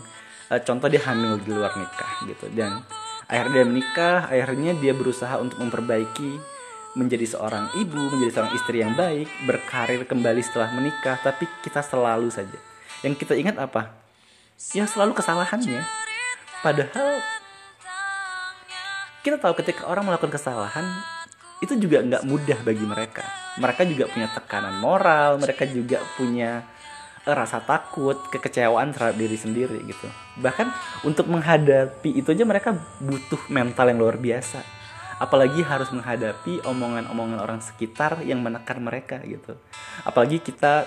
uh, 0.50 0.60
contoh 0.62 0.86
dia 0.90 1.02
hamil 1.02 1.38
di 1.42 1.50
luar 1.50 1.72
nikah 1.74 2.12
gitu. 2.26 2.46
Dan 2.54 2.82
akhirnya 3.26 3.62
dia 3.62 3.66
menikah 3.66 4.18
akhirnya 4.30 4.72
dia 4.78 4.92
berusaha 4.94 5.34
untuk 5.42 5.58
memperbaiki 5.62 6.56
menjadi 6.96 7.28
seorang 7.28 7.68
ibu 7.76 8.00
menjadi 8.08 8.40
seorang 8.40 8.52
istri 8.56 8.80
yang 8.80 8.96
baik 8.96 9.28
berkarir 9.44 10.08
kembali 10.08 10.40
setelah 10.40 10.72
menikah 10.72 11.20
tapi 11.20 11.44
kita 11.60 11.84
selalu 11.84 12.32
saja. 12.32 12.58
Yang 13.04 13.26
kita 13.26 13.36
ingat 13.36 13.60
apa? 13.60 13.92
Ya 14.72 14.88
selalu 14.88 15.12
kesalahannya. 15.12 15.84
Padahal 16.64 17.20
kita 19.20 19.36
tahu 19.36 19.52
ketika 19.60 19.84
orang 19.90 20.08
melakukan 20.08 20.32
kesalahan 20.32 20.86
itu 21.60 21.76
juga 21.76 22.00
nggak 22.00 22.24
mudah 22.24 22.58
bagi 22.64 22.84
mereka. 22.84 23.24
Mereka 23.60 23.84
juga 23.88 24.08
punya 24.08 24.28
tekanan 24.32 24.80
moral 24.80 25.36
mereka 25.36 25.68
juga 25.68 26.00
punya 26.16 26.64
rasa 27.26 27.58
takut, 27.58 28.14
kekecewaan 28.30 28.94
terhadap 28.94 29.18
diri 29.18 29.34
sendiri 29.34 29.82
gitu. 29.82 30.06
Bahkan 30.38 30.70
untuk 31.02 31.26
menghadapi 31.26 32.14
itu 32.14 32.30
aja 32.30 32.46
mereka 32.46 32.78
butuh 33.02 33.50
mental 33.50 33.90
yang 33.90 33.98
luar 33.98 34.16
biasa. 34.20 34.62
Apalagi 35.16 35.64
harus 35.64 35.90
menghadapi 35.90 36.62
omongan-omongan 36.62 37.40
orang 37.40 37.58
sekitar 37.64 38.22
yang 38.22 38.44
menekan 38.44 38.78
mereka 38.84 39.18
gitu. 39.24 39.56
Apalagi 40.04 40.38
kita 40.44 40.86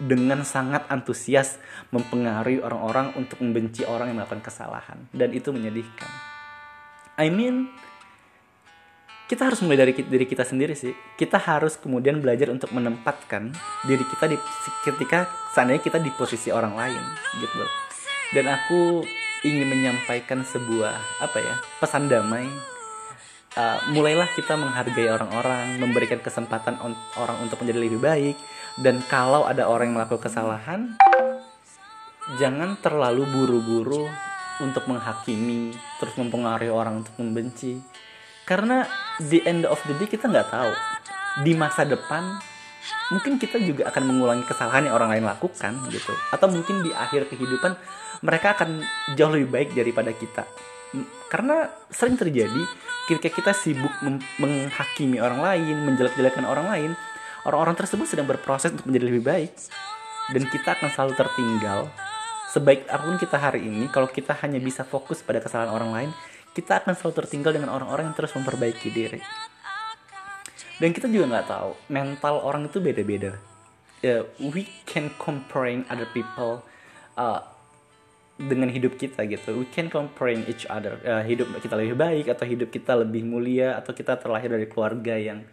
dengan 0.00 0.48
sangat 0.48 0.88
antusias 0.88 1.60
mempengaruhi 1.92 2.64
orang-orang 2.64 3.12
untuk 3.20 3.40
membenci 3.44 3.84
orang 3.84 4.12
yang 4.12 4.22
melakukan 4.22 4.40
kesalahan 4.40 5.04
dan 5.12 5.32
itu 5.36 5.52
menyedihkan. 5.52 6.08
I 7.20 7.28
mean, 7.28 7.68
kita 9.30 9.46
harus 9.46 9.62
mulai 9.62 9.86
dari 9.86 9.94
diri 9.94 10.26
kita 10.26 10.42
sendiri 10.42 10.74
sih. 10.74 10.90
Kita 11.14 11.38
harus 11.38 11.78
kemudian 11.78 12.18
belajar 12.18 12.50
untuk 12.50 12.74
menempatkan 12.74 13.54
diri 13.86 14.02
kita 14.02 14.26
di 14.26 14.34
ketika 14.82 15.30
seandainya 15.54 15.78
kita 15.78 16.02
di 16.02 16.10
posisi 16.18 16.50
orang 16.50 16.74
lain 16.74 16.98
gitu. 17.38 17.62
Dan 18.34 18.50
aku 18.50 19.06
ingin 19.46 19.70
menyampaikan 19.70 20.42
sebuah 20.42 21.22
apa 21.22 21.38
ya 21.38 21.54
pesan 21.78 22.10
damai. 22.10 22.50
Uh, 23.54 23.78
mulailah 23.94 24.30
kita 24.34 24.54
menghargai 24.58 25.10
orang-orang, 25.10 25.78
memberikan 25.78 26.18
kesempatan 26.22 26.78
on, 26.82 26.94
orang 27.14 27.38
untuk 27.38 27.62
menjadi 27.62 27.78
lebih 27.78 28.02
baik. 28.02 28.36
Dan 28.82 28.98
kalau 29.06 29.46
ada 29.46 29.70
orang 29.70 29.90
yang 29.90 29.96
melakukan 30.02 30.26
kesalahan, 30.26 30.94
jangan 32.38 32.78
terlalu 32.82 33.26
buru-buru 33.30 34.06
untuk 34.62 34.86
menghakimi 34.86 35.74
terus 35.98 36.14
mempengaruhi 36.14 36.70
orang 36.70 37.02
untuk 37.02 37.14
membenci 37.18 37.80
karena 38.50 38.82
di 39.22 39.38
end 39.46 39.62
of 39.62 39.78
the 39.86 39.94
day 39.94 40.10
kita 40.10 40.26
nggak 40.26 40.50
tahu. 40.50 40.74
Di 41.46 41.54
masa 41.54 41.86
depan 41.86 42.42
mungkin 43.14 43.38
kita 43.38 43.62
juga 43.62 43.86
akan 43.86 44.02
mengulangi 44.10 44.42
kesalahan 44.42 44.90
yang 44.90 44.98
orang 44.98 45.14
lain 45.14 45.22
lakukan 45.22 45.86
gitu. 45.94 46.10
Atau 46.34 46.50
mungkin 46.50 46.82
di 46.82 46.90
akhir 46.90 47.30
kehidupan 47.30 47.78
mereka 48.26 48.58
akan 48.58 48.82
jauh 49.14 49.30
lebih 49.30 49.54
baik 49.54 49.70
daripada 49.78 50.10
kita. 50.10 50.42
Karena 51.30 51.70
sering 51.94 52.18
terjadi 52.18 52.66
ketika 53.06 53.30
kita 53.30 53.52
sibuk 53.54 53.94
menghakimi 54.42 55.22
orang 55.22 55.38
lain 55.38 55.86
menjelek-jelekan 55.86 56.42
orang 56.42 56.66
lain 56.66 56.90
orang-orang 57.46 57.78
tersebut 57.78 58.10
sedang 58.10 58.26
berproses 58.26 58.74
untuk 58.74 58.90
menjadi 58.90 59.06
lebih 59.14 59.22
baik. 59.30 59.54
Dan 60.34 60.50
kita 60.50 60.74
akan 60.74 60.90
selalu 60.90 61.14
tertinggal. 61.14 61.86
Sebaik 62.50 62.90
apa 62.90 63.06
pun 63.06 63.14
kita 63.14 63.38
hari 63.38 63.62
ini 63.62 63.86
kalau 63.94 64.10
kita 64.10 64.34
hanya 64.42 64.58
bisa 64.58 64.82
fokus 64.82 65.22
pada 65.22 65.38
kesalahan 65.38 65.70
orang 65.70 65.90
lain 65.94 66.10
kita 66.60 66.84
akan 66.84 66.92
selalu 66.92 67.24
tertinggal 67.24 67.56
dengan 67.56 67.72
orang-orang 67.72 68.12
yang 68.12 68.16
terus 68.20 68.36
memperbaiki 68.36 68.92
diri. 68.92 69.20
Dan 70.76 70.92
kita 70.92 71.08
juga 71.08 71.24
nggak 71.32 71.48
tahu 71.48 71.70
mental 71.88 72.44
orang 72.44 72.68
itu 72.68 72.84
beda-beda. 72.84 73.40
Uh, 74.00 74.24
we 74.52 74.68
can 74.84 75.12
comparing 75.16 75.84
other 75.92 76.08
people 76.12 76.64
uh, 77.16 77.44
dengan 78.36 78.72
hidup 78.72 78.96
kita 78.96 79.24
gitu. 79.28 79.60
We 79.60 79.68
can 79.68 79.92
comparing 79.92 80.48
each 80.48 80.64
other 80.68 80.96
uh, 81.04 81.20
hidup 81.24 81.52
kita 81.60 81.76
lebih 81.76 81.96
baik 82.00 82.32
atau 82.32 82.44
hidup 82.48 82.72
kita 82.72 82.96
lebih 82.96 83.24
mulia 83.24 83.76
atau 83.76 83.92
kita 83.92 84.16
terlahir 84.16 84.48
dari 84.48 84.64
keluarga 84.68 85.20
yang 85.20 85.44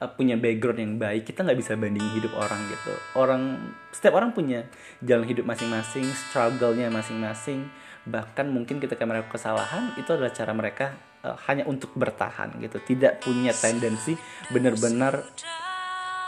uh, 0.00 0.08
punya 0.08 0.36
background 0.36 0.80
yang 0.80 0.94
baik. 1.00 1.32
Kita 1.32 1.48
nggak 1.48 1.58
bisa 1.60 1.80
banding 1.80 2.04
hidup 2.12 2.36
orang 2.36 2.60
gitu. 2.68 2.92
Orang 3.16 3.42
setiap 3.88 4.20
orang 4.20 4.36
punya 4.36 4.68
jalan 5.00 5.24
hidup 5.24 5.48
masing-masing 5.48 6.04
struggle-nya 6.12 6.92
masing-masing 6.92 7.68
bahkan 8.04 8.48
mungkin 8.52 8.80
ketika 8.80 9.08
mereka 9.08 9.32
kesalahan 9.32 9.96
itu 9.96 10.12
adalah 10.12 10.32
cara 10.32 10.52
mereka 10.52 10.92
uh, 11.24 11.36
hanya 11.48 11.64
untuk 11.64 11.92
bertahan 11.96 12.56
gitu. 12.60 12.80
Tidak 12.80 13.24
punya 13.24 13.56
tendensi 13.56 14.12
benar-benar 14.52 15.24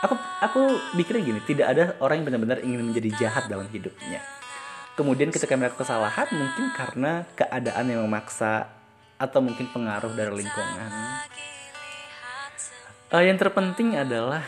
aku 0.05 0.15
aku 0.45 0.61
pikirnya 0.97 1.23
gini 1.25 1.41
tidak 1.49 1.67
ada 1.73 1.85
orang 2.05 2.21
yang 2.21 2.27
benar-benar 2.33 2.59
ingin 2.61 2.81
menjadi 2.85 3.29
jahat 3.29 3.49
dalam 3.49 3.69
hidupnya. 3.69 4.21
Kemudian 4.97 5.29
ketika 5.29 5.53
mereka 5.61 5.85
kesalahan 5.85 6.29
mungkin 6.33 6.73
karena 6.73 7.29
keadaan 7.37 7.93
yang 7.93 8.01
memaksa 8.09 8.73
atau 9.21 9.41
mungkin 9.45 9.69
pengaruh 9.73 10.13
dari 10.17 10.33
lingkungan. 10.45 10.91
Uh, 13.13 13.23
yang 13.23 13.37
terpenting 13.37 13.97
adalah 13.97 14.45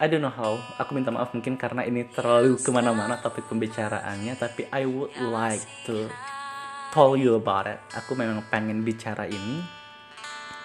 I 0.00 0.08
don't 0.08 0.24
know 0.24 0.32
how 0.32 0.56
aku 0.80 0.96
minta 0.96 1.12
maaf 1.12 1.36
mungkin 1.36 1.60
karena 1.60 1.84
ini 1.84 2.08
terlalu 2.08 2.56
ke 2.56 2.72
mana-mana 2.72 3.20
topik 3.20 3.44
pembicaraannya 3.52 4.32
tapi 4.40 4.64
I 4.72 4.88
would 4.88 5.12
like 5.20 5.60
to 5.84 6.08
tell 6.90 7.14
you 7.14 7.38
about 7.38 7.66
it 7.66 7.78
aku 7.94 8.14
memang 8.18 8.42
pengen 8.50 8.82
bicara 8.82 9.26
ini 9.26 9.62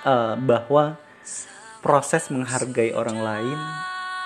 uh, 0.05 0.37
bahwa 0.37 0.97
proses 1.85 2.33
menghargai 2.33 2.93
orang 2.97 3.21
lain 3.21 3.59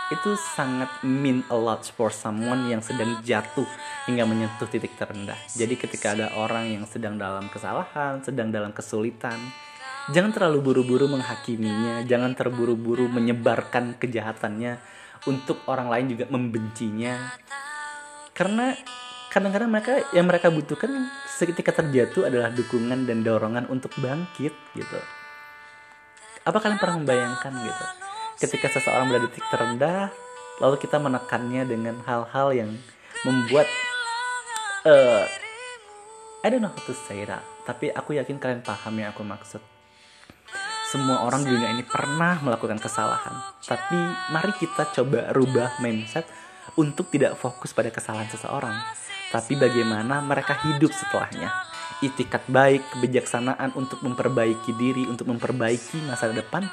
itu 0.09 0.33
sangat 0.57 0.89
mean 1.05 1.45
a 1.53 1.57
lot 1.57 1.85
for 1.93 2.09
someone 2.09 2.65
yang 2.65 2.81
sedang 2.81 3.21
jatuh 3.21 3.65
hingga 4.09 4.25
menyentuh 4.25 4.65
titik 4.65 4.97
terendah. 4.97 5.37
Jadi 5.53 5.77
ketika 5.77 6.17
ada 6.17 6.33
orang 6.33 6.65
yang 6.65 6.83
sedang 6.89 7.21
dalam 7.21 7.45
kesalahan, 7.45 8.17
sedang 8.25 8.49
dalam 8.49 8.73
kesulitan, 8.73 9.37
jangan 10.09 10.33
terlalu 10.33 10.65
buru-buru 10.65 11.05
menghakiminya, 11.13 12.01
jangan 12.09 12.33
terburu-buru 12.33 13.05
menyebarkan 13.05 14.01
kejahatannya 14.01 14.81
untuk 15.29 15.61
orang 15.69 15.93
lain 15.93 16.17
juga 16.17 16.25
membencinya. 16.33 17.37
Karena 18.33 18.73
kadang-kadang 19.29 19.69
mereka 19.69 19.93
yang 20.17 20.25
mereka 20.25 20.49
butuhkan 20.49 20.89
seketika 21.39 21.71
terjatuh 21.71 22.27
adalah 22.27 22.51
dukungan 22.51 23.07
dan 23.07 23.23
dorongan 23.23 23.71
untuk 23.71 23.95
bangkit 23.95 24.51
gitu. 24.75 24.99
Apa 26.43 26.59
kalian 26.59 26.75
pernah 26.75 26.99
membayangkan 26.99 27.53
gitu? 27.63 27.85
Ketika 28.43 28.67
seseorang 28.75 29.07
berada 29.07 29.23
di 29.23 29.31
titik 29.31 29.47
terendah, 29.47 30.11
lalu 30.59 30.75
kita 30.83 30.99
menekannya 30.99 31.63
dengan 31.63 31.95
hal-hal 32.03 32.51
yang 32.51 32.71
membuat 33.23 33.67
uh, 34.83 35.23
I 36.43 36.47
don't 36.51 36.59
know 36.59 36.71
how 36.71 36.83
to 36.83 36.95
say 37.07 37.23
that, 37.23 37.43
tapi 37.63 37.87
aku 37.91 38.19
yakin 38.19 38.35
kalian 38.35 38.59
paham 38.59 38.99
yang 38.99 39.15
aku 39.15 39.23
maksud. 39.23 39.63
Semua 40.91 41.23
orang 41.23 41.47
di 41.47 41.55
dunia 41.55 41.71
ini 41.71 41.87
pernah 41.87 42.39
melakukan 42.43 42.81
kesalahan, 42.83 43.35
tapi 43.63 43.99
mari 44.35 44.51
kita 44.59 44.91
coba 44.91 45.31
rubah 45.31 45.79
mindset 45.79 46.27
untuk 46.75 47.07
tidak 47.11 47.39
fokus 47.39 47.71
pada 47.71 47.91
kesalahan 47.91 48.27
seseorang 48.27 48.75
tapi 49.29 49.53
bagaimana 49.57 50.21
mereka 50.25 50.57
hidup 50.65 50.89
setelahnya. 50.89 51.53
Itikat 51.99 52.47
baik, 52.47 52.95
kebijaksanaan 52.95 53.75
untuk 53.75 54.01
memperbaiki 54.01 54.71
diri, 54.79 55.03
untuk 55.05 55.27
memperbaiki 55.29 55.99
masa 56.07 56.31
depan, 56.31 56.63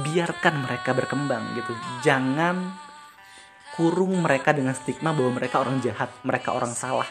biarkan 0.00 0.64
mereka 0.64 0.96
berkembang 0.96 1.44
gitu. 1.54 1.72
Jangan 2.02 2.72
kurung 3.76 4.20
mereka 4.24 4.52
dengan 4.56 4.72
stigma 4.72 5.12
bahwa 5.12 5.36
mereka 5.36 5.60
orang 5.60 5.78
jahat, 5.84 6.08
mereka 6.24 6.56
orang 6.56 6.72
salah. 6.72 7.08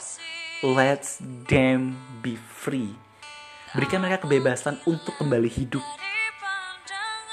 Let 0.62 1.06
them 1.50 1.98
be 2.22 2.38
free. 2.38 2.94
Berikan 3.74 4.04
mereka 4.04 4.28
kebebasan 4.28 4.82
untuk 4.86 5.16
kembali 5.18 5.50
hidup. 5.50 5.82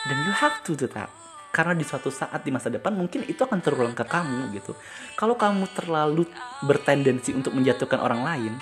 Dan 0.08 0.16
you 0.24 0.32
have 0.32 0.62
to 0.64 0.72
that 0.78 1.10
karena 1.58 1.74
di 1.74 1.82
suatu 1.82 2.06
saat 2.06 2.46
di 2.46 2.54
masa 2.54 2.70
depan 2.70 2.94
mungkin 2.94 3.26
itu 3.26 3.42
akan 3.42 3.58
terulang 3.58 3.98
ke 3.98 4.06
kamu 4.06 4.54
gitu. 4.54 4.78
Kalau 5.18 5.34
kamu 5.34 5.66
terlalu 5.74 6.22
bertendensi 6.62 7.34
untuk 7.34 7.50
menjatuhkan 7.58 7.98
orang 7.98 8.22
lain 8.22 8.54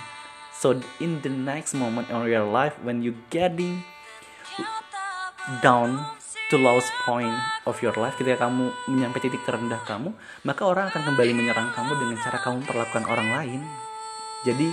so 0.57 0.73
in 1.05 1.21
the 1.21 1.29
next 1.29 1.77
moment 1.77 2.09
in 2.09 2.17
your 2.25 2.49
life 2.49 2.73
when 2.81 3.05
you 3.05 3.13
getting 3.29 3.85
down 5.61 6.01
to 6.49 6.57
lowest 6.57 6.89
point 7.05 7.37
of 7.69 7.77
your 7.85 7.93
life 8.01 8.17
ketika 8.17 8.49
kamu 8.49 8.73
menyampai 8.89 9.21
titik 9.21 9.45
terendah 9.45 9.85
kamu 9.85 10.17
maka 10.49 10.65
orang 10.65 10.89
akan 10.89 11.13
kembali 11.13 11.37
menyerang 11.37 11.69
kamu 11.77 11.93
dengan 12.01 12.17
cara 12.25 12.41
kamu 12.41 12.65
perlakukan 12.65 13.05
orang 13.05 13.29
lain. 13.29 13.61
Jadi 14.49 14.73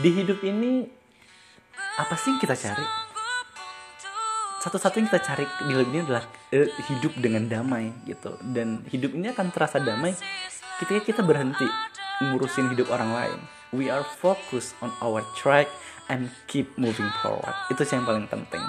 di 0.00 0.10
hidup 0.16 0.40
ini 0.40 0.88
apa 2.00 2.14
sih 2.16 2.32
yang 2.32 2.40
kita 2.40 2.56
cari 2.56 3.07
satu-satunya 4.58 5.06
kita 5.06 5.20
cari 5.22 5.44
di 5.46 5.72
hidup 5.72 5.88
ini 5.94 6.00
adalah 6.02 6.24
uh, 6.26 6.70
hidup 6.90 7.12
dengan 7.18 7.46
damai 7.46 7.94
gitu. 8.04 8.34
Dan 8.42 8.82
hidup 8.90 9.14
ini 9.14 9.30
akan 9.30 9.54
terasa 9.54 9.78
damai 9.78 10.18
ketika 10.82 11.00
kita 11.02 11.20
berhenti 11.22 11.66
ngurusin 12.22 12.74
hidup 12.74 12.90
orang 12.90 13.10
lain. 13.14 13.38
We 13.70 13.92
are 13.92 14.02
focused 14.02 14.74
on 14.80 14.90
our 15.04 15.22
track 15.36 15.68
and 16.08 16.32
keep 16.48 16.72
moving 16.74 17.08
forward. 17.20 17.54
Itu 17.70 17.84
sih 17.84 18.00
yang 18.00 18.08
paling 18.08 18.26
penting. 18.26 18.64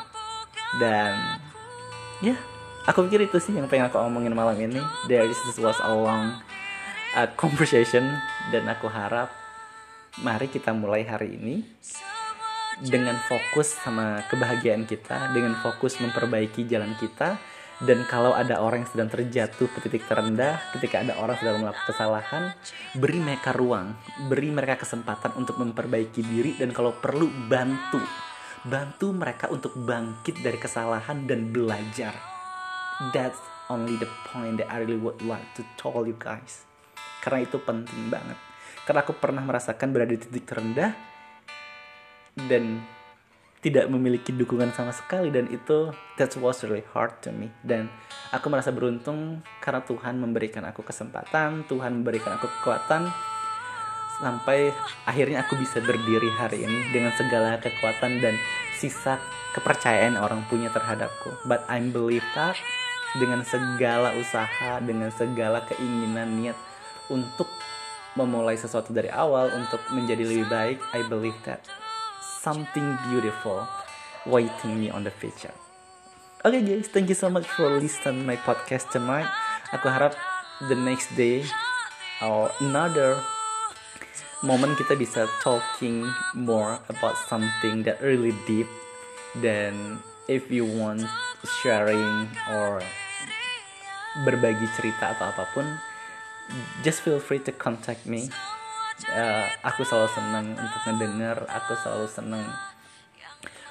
Dan 0.77 1.39
ya 2.21 2.35
yeah, 2.35 2.39
aku 2.85 3.07
pikir 3.07 3.25
itu 3.25 3.39
sih 3.41 3.55
yang 3.55 3.65
pengen 3.65 3.89
aku 3.89 3.97
omongin 3.97 4.35
malam 4.35 4.59
ini. 4.59 4.77
There 5.09 5.25
is 5.25 5.39
this 5.49 5.57
was 5.57 5.79
a 5.81 5.89
long 5.89 6.37
uh, 7.17 7.29
conversation. 7.39 8.05
Dan 8.53 8.69
aku 8.69 8.91
harap 8.91 9.31
mari 10.21 10.51
kita 10.51 10.75
mulai 10.75 11.07
hari 11.07 11.39
ini 11.39 11.63
dengan 12.79 13.19
fokus 13.27 13.75
sama 13.75 14.23
kebahagiaan 14.31 14.87
kita, 14.87 15.35
dengan 15.35 15.59
fokus 15.59 15.99
memperbaiki 15.99 16.63
jalan 16.67 16.95
kita, 16.95 17.35
dan 17.79 18.03
kalau 18.11 18.35
ada 18.35 18.59
orang 18.59 18.83
yang 18.83 18.91
sedang 18.91 19.07
terjatuh 19.07 19.71
ke 19.71 19.79
titik 19.87 20.03
terendah, 20.03 20.59
ketika 20.75 20.99
ada 20.99 21.15
orang 21.15 21.39
sedang 21.39 21.63
melakukan 21.63 21.87
kesalahan, 21.87 22.43
beri 22.99 23.19
mereka 23.23 23.55
ruang, 23.55 23.95
beri 24.27 24.51
mereka 24.51 24.83
kesempatan 24.83 25.31
untuk 25.39 25.55
memperbaiki 25.59 26.19
diri, 26.19 26.59
dan 26.59 26.75
kalau 26.75 26.91
perlu 26.99 27.31
bantu, 27.47 28.03
bantu 28.67 29.15
mereka 29.15 29.47
untuk 29.47 29.79
bangkit 29.79 30.43
dari 30.43 30.59
kesalahan 30.59 31.23
dan 31.23 31.55
belajar. 31.55 32.11
That's 33.15 33.39
only 33.71 33.95
the 33.95 34.11
point 34.27 34.59
that 34.59 34.67
I 34.67 34.83
really 34.83 34.99
would 34.99 35.23
like 35.23 35.47
to 35.55 35.63
tell 35.79 36.03
you 36.03 36.19
guys. 36.19 36.67
Karena 37.23 37.47
itu 37.47 37.63
penting 37.63 38.11
banget. 38.11 38.35
Karena 38.83 39.07
aku 39.07 39.15
pernah 39.15 39.39
merasakan 39.39 39.95
berada 39.95 40.11
di 40.11 40.19
titik 40.19 40.51
terendah, 40.51 40.91
dan 42.35 42.83
tidak 43.59 43.91
memiliki 43.91 44.31
dukungan 44.31 44.71
sama 44.71 44.95
sekali 44.95 45.27
dan 45.35 45.51
itu 45.51 45.91
that 46.15 46.31
was 46.39 46.63
really 46.63 46.85
hard 46.95 47.11
to 47.19 47.31
me. 47.31 47.51
Dan 47.59 47.91
aku 48.31 48.47
merasa 48.47 48.71
beruntung 48.71 49.43
karena 49.59 49.83
Tuhan 49.83 50.15
memberikan 50.19 50.63
aku 50.63 50.79
kesempatan 50.83 51.67
Tuhan 51.67 51.99
memberikan 51.99 52.39
aku 52.39 52.47
kekuatan 52.47 53.11
sampai 54.19 54.71
akhirnya 55.07 55.47
aku 55.47 55.55
bisa 55.59 55.79
berdiri 55.79 56.27
hari 56.35 56.63
ini 56.67 56.91
dengan 56.91 57.11
segala 57.15 57.55
kekuatan 57.59 58.19
dan 58.19 58.35
sisa 58.79 59.19
kepercayaan 59.55 60.15
orang 60.15 60.43
punya 60.47 60.71
terhadapku. 60.71 61.35
But 61.43 61.67
I 61.67 61.83
believe 61.83 62.23
that 62.35 62.55
dengan 63.17 63.41
segala 63.43 64.13
usaha 64.15 64.77
dengan 64.79 65.09
segala 65.11 65.65
keinginan 65.65 66.37
niat 66.39 66.55
untuk 67.09 67.49
memulai 68.13 68.53
sesuatu 68.53 68.93
dari 68.93 69.09
awal 69.09 69.49
untuk 69.55 69.81
menjadi 69.89 70.23
lebih 70.25 70.45
baik 70.45 70.77
I 70.93 71.01
believe 71.09 71.37
that 71.45 71.65
something 72.39 72.97
beautiful 73.11 73.67
waiting 74.25 74.79
me 74.79 74.89
on 74.89 75.03
the 75.03 75.11
future. 75.11 75.51
Okay 76.45 76.63
guys, 76.63 76.87
thank 76.87 77.11
you 77.11 77.15
so 77.15 77.29
much 77.29 77.43
for 77.43 77.67
listening 77.67 78.23
my 78.23 78.39
podcast 78.39 78.87
tonight. 78.95 79.27
Aku 79.75 79.91
harap 79.91 80.15
the 80.71 80.75
next 80.75 81.11
day 81.19 81.43
or 82.23 82.47
another 82.63 83.19
momen 84.39 84.71
kita 84.79 84.95
bisa 84.95 85.27
talking 85.43 86.07
more 86.31 86.79
about 86.87 87.19
something 87.27 87.83
that 87.83 87.99
really 87.99 88.31
deep 88.47 88.67
dan 89.43 89.99
if 90.31 90.47
you 90.47 90.63
want 90.63 91.03
sharing 91.59 92.27
or 92.55 92.79
berbagi 94.23 94.63
cerita 94.79 95.11
atau 95.11 95.27
apa 95.35 95.43
pun 95.51 95.67
just 96.87 97.03
feel 97.03 97.19
free 97.19 97.39
to 97.39 97.51
contact 97.51 98.07
me 98.07 98.31
uh, 99.07 99.45
aku 99.63 99.87
selalu 99.87 100.09
senang 100.11 100.47
untuk 100.55 100.81
ngedenger 100.83 101.37
aku 101.47 101.73
selalu 101.79 102.07
senang 102.11 102.45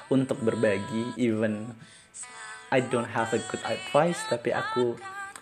untuk 0.08 0.40
berbagi 0.40 1.12
even 1.20 1.76
I 2.68 2.84
don't 2.84 3.08
have 3.08 3.32
a 3.36 3.40
good 3.40 3.64
advice 3.64 4.20
tapi 4.28 4.52
aku 4.52 4.96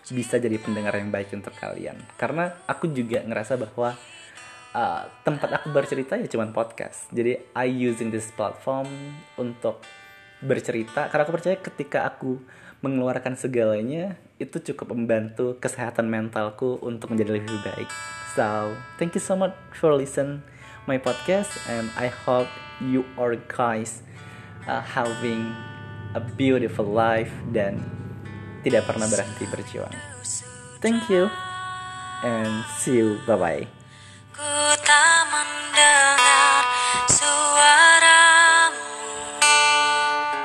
bisa 0.07 0.39
jadi 0.39 0.55
pendengar 0.59 0.95
yang 0.95 1.11
baik 1.11 1.35
untuk 1.35 1.51
kalian. 1.59 1.99
Karena 2.15 2.55
aku 2.63 2.87
juga 2.91 3.19
ngerasa 3.23 3.59
bahwa 3.59 3.91
uh, 4.71 5.01
tempat 5.27 5.49
aku 5.59 5.67
bercerita 5.75 6.15
ya 6.15 6.27
cuman 6.31 6.55
podcast. 6.55 7.11
Jadi 7.11 7.35
I 7.51 7.67
using 7.67 8.07
this 8.07 8.31
platform 8.31 8.87
untuk 9.35 9.83
bercerita 10.37 11.09
karena 11.09 11.25
aku 11.25 11.33
percaya 11.33 11.57
ketika 11.57 12.05
aku 12.05 12.37
mengeluarkan 12.85 13.33
segalanya 13.33 14.17
itu 14.37 14.61
cukup 14.61 14.93
membantu 14.93 15.57
kesehatan 15.57 16.09
mentalku 16.09 16.77
untuk 16.85 17.13
menjadi 17.13 17.41
lebih 17.41 17.57
baik. 17.65 17.89
So 18.37 18.77
thank 19.01 19.17
you 19.17 19.23
so 19.23 19.33
much 19.33 19.57
for 19.73 19.97
listen 19.97 20.45
my 20.85 21.01
podcast 21.01 21.49
and 21.65 21.89
I 21.97 22.13
hope 22.13 22.47
you 22.79 23.01
are 23.17 23.33
guys 23.49 24.05
uh, 24.69 24.85
having 24.85 25.57
a 26.13 26.21
beautiful 26.21 26.85
life 26.85 27.33
dan 27.49 27.81
tidak 28.61 28.85
pernah 28.85 29.09
berhenti 29.09 29.49
berjuang. 29.49 29.93
Thank 30.79 31.09
you 31.09 31.33
and 32.21 32.61
see 32.77 33.01
you. 33.01 33.17
Bye 33.25 33.37
bye 33.41 33.65